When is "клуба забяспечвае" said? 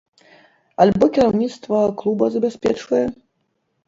1.99-3.03